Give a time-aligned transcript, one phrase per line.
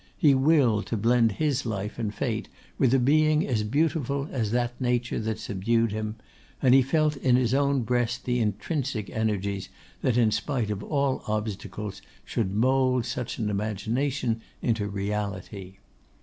[0.17, 5.19] He willed to blend his life and fate with a being beautiful as that nature
[5.19, 6.15] that subdued him,
[6.59, 9.69] and he felt in his own breast the intrinsic energies
[10.01, 15.77] that in spite of all obstacles should mould such an imagination into reality.